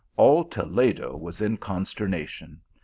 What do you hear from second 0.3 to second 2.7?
Toledo was in consternation.